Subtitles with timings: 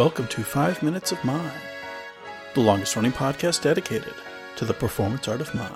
[0.00, 1.60] Welcome to 5 Minutes of Mime,
[2.54, 4.14] the longest running podcast dedicated
[4.56, 5.74] to the performance art of mime.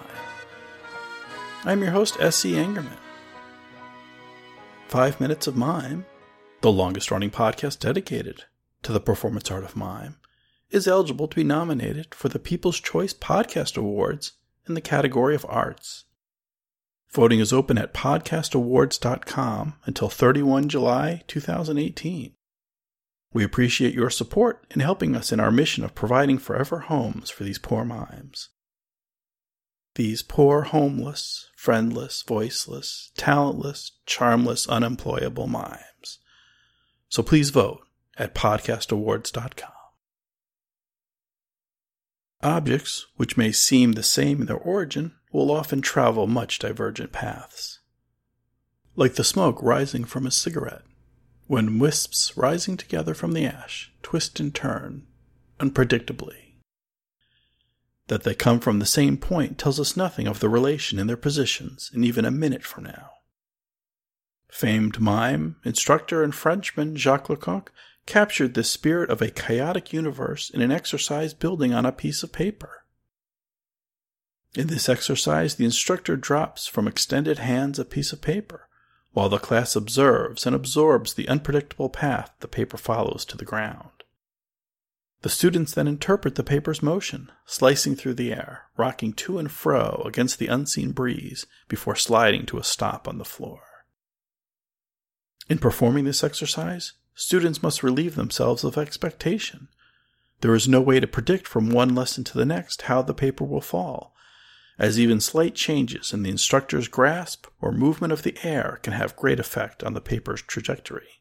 [1.66, 2.52] I'm your host, S.C.
[2.52, 2.96] Angerman.
[4.88, 6.06] 5 Minutes of Mime,
[6.62, 8.44] the longest running podcast dedicated
[8.82, 10.16] to the performance art of mime,
[10.70, 14.32] is eligible to be nominated for the People's Choice Podcast Awards
[14.66, 16.04] in the category of arts.
[17.10, 22.32] Voting is open at podcastawards.com until 31 July 2018.
[23.34, 27.42] We appreciate your support in helping us in our mission of providing forever homes for
[27.42, 28.50] these poor mimes.
[29.96, 36.20] These poor, homeless, friendless, voiceless, talentless, charmless, unemployable mimes.
[37.08, 37.80] So please vote
[38.16, 39.70] at podcastawards.com.
[42.40, 47.80] Objects, which may seem the same in their origin, will often travel much divergent paths.
[48.94, 50.82] Like the smoke rising from a cigarette,
[51.46, 55.06] when wisps rising together from the ash twist and turn
[55.60, 56.54] unpredictably.
[58.08, 61.16] That they come from the same point tells us nothing of the relation in their
[61.16, 63.10] positions in even a minute from now.
[64.48, 67.72] Famed mime, instructor, and Frenchman Jacques Lecoq
[68.06, 72.32] captured the spirit of a chaotic universe in an exercise building on a piece of
[72.32, 72.84] paper.
[74.54, 78.68] In this exercise, the instructor drops from extended hands a piece of paper
[79.14, 83.90] while the class observes and absorbs the unpredictable path the paper follows to the ground.
[85.22, 90.02] The students then interpret the paper's motion, slicing through the air, rocking to and fro
[90.04, 93.62] against the unseen breeze before sliding to a stop on the floor.
[95.48, 99.68] In performing this exercise, students must relieve themselves of expectation.
[100.40, 103.44] There is no way to predict from one lesson to the next how the paper
[103.44, 104.14] will fall,
[104.78, 109.16] as even slight changes in the instructor's grasp or movement of the air can have
[109.16, 111.20] great effect on the paper's trajectory.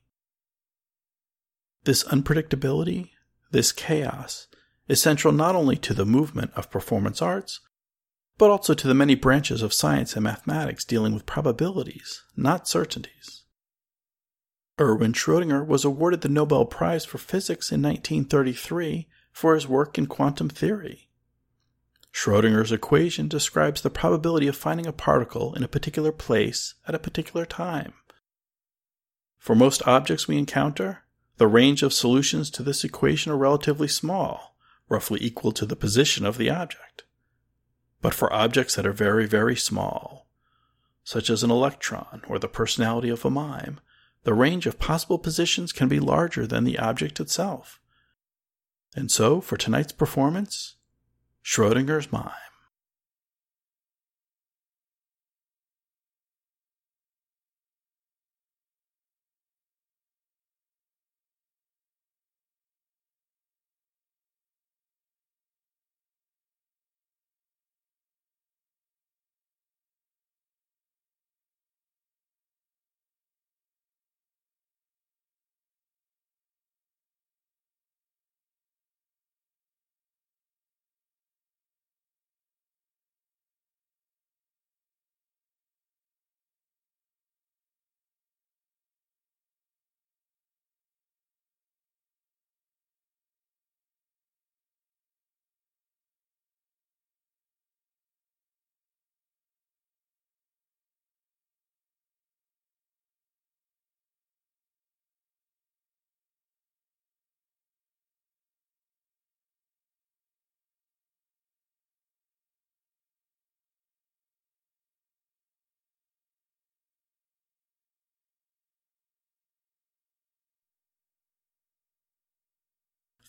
[1.84, 3.10] This unpredictability,
[3.52, 4.48] this chaos,
[4.88, 7.60] is central not only to the movement of performance arts,
[8.38, 13.44] but also to the many branches of science and mathematics dealing with probabilities, not certainties.
[14.80, 20.08] Erwin Schrödinger was awarded the Nobel Prize for Physics in 1933 for his work in
[20.08, 21.10] quantum theory.
[22.14, 27.00] Schrodinger's equation describes the probability of finding a particle in a particular place at a
[27.00, 27.94] particular time.
[29.40, 31.04] For most objects we encounter,
[31.38, 34.56] the range of solutions to this equation are relatively small,
[34.88, 37.04] roughly equal to the position of the object.
[38.00, 40.28] But for objects that are very, very small,
[41.04, 43.80] such as an electron or the personality of a mime,
[44.24, 47.82] the range of possible positions can be larger than the object itself.
[48.96, 50.76] And so, for tonight's performance,
[51.44, 52.43] Schrodinger's mime.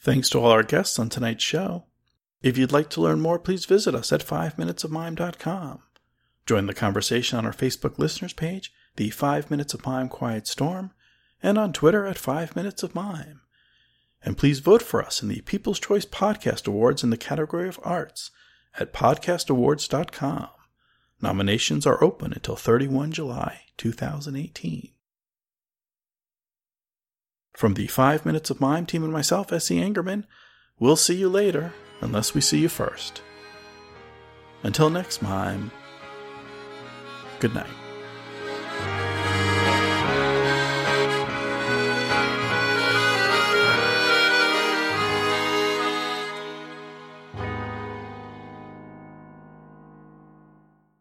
[0.04, 1.87] Thanks to all our guests on tonight's show.
[2.42, 5.78] If you'd like to learn more, please visit us at 5minutesofmime.com.
[6.44, 10.91] Join the conversation on our Facebook listeners page, the 5 Minutes of Mime Quiet Storm,
[11.42, 13.41] and on Twitter at 5 Minutes of Mime.
[14.22, 17.80] And please vote for us in the People's Choice Podcast Awards in the category of
[17.83, 18.30] Arts
[18.78, 20.48] at podcastawards.com.
[21.22, 24.93] Nominations are open until 31 July 2018.
[27.54, 29.78] From the 5 Minutes of Mime team and myself, S.E.
[29.80, 30.24] Angerman,
[30.80, 33.22] we'll see you later, unless we see you first.
[34.65, 35.71] Until next mime,
[37.39, 37.84] good night.